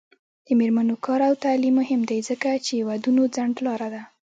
د 0.45 0.47
میرمنو 0.59 0.95
کار 1.05 1.19
او 1.27 1.33
تعلیم 1.43 1.75
مهم 1.81 2.01
دی 2.09 2.19
ځکه 2.29 2.49
چې 2.65 2.75
ودونو 2.87 3.23
ځنډ 3.35 3.55
لاره 3.67 3.87
ده. 3.93 4.01